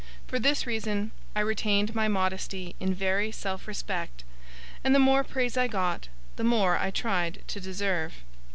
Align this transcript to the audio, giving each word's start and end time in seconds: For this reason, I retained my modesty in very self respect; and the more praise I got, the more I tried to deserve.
For 0.25 0.39
this 0.39 0.65
reason, 0.65 1.11
I 1.35 1.41
retained 1.41 1.93
my 1.93 2.07
modesty 2.07 2.75
in 2.79 2.91
very 2.91 3.31
self 3.31 3.67
respect; 3.67 4.23
and 4.83 4.95
the 4.95 4.99
more 4.99 5.23
praise 5.23 5.57
I 5.57 5.67
got, 5.67 6.07
the 6.37 6.43
more 6.43 6.75
I 6.75 6.89
tried 6.89 7.43
to 7.49 7.59
deserve. 7.61 8.15